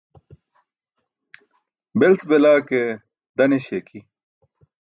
[1.99, 2.81] Belc belaa ke,
[3.37, 3.99] dan eśi aki.